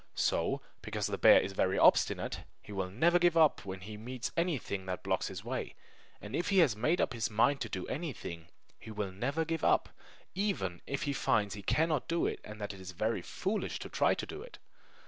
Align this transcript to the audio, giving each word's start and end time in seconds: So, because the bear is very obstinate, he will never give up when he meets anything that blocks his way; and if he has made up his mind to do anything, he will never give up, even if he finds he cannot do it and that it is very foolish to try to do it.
So, 0.15 0.63
because 0.81 1.05
the 1.05 1.19
bear 1.19 1.39
is 1.39 1.51
very 1.51 1.77
obstinate, 1.77 2.39
he 2.59 2.71
will 2.71 2.89
never 2.89 3.19
give 3.19 3.37
up 3.37 3.65
when 3.65 3.81
he 3.81 3.97
meets 3.97 4.31
anything 4.35 4.87
that 4.87 5.03
blocks 5.03 5.27
his 5.27 5.45
way; 5.45 5.75
and 6.19 6.35
if 6.35 6.49
he 6.49 6.57
has 6.57 6.75
made 6.75 6.99
up 6.99 7.13
his 7.13 7.29
mind 7.29 7.61
to 7.61 7.69
do 7.69 7.85
anything, 7.85 8.47
he 8.79 8.89
will 8.89 9.11
never 9.11 9.45
give 9.45 9.63
up, 9.63 9.89
even 10.33 10.81
if 10.87 11.03
he 11.03 11.13
finds 11.13 11.53
he 11.53 11.61
cannot 11.61 12.07
do 12.07 12.25
it 12.25 12.39
and 12.43 12.59
that 12.59 12.73
it 12.73 12.79
is 12.81 12.93
very 12.93 13.21
foolish 13.21 13.77
to 13.77 13.89
try 13.89 14.15
to 14.15 14.25
do 14.25 14.41
it. 14.41 14.57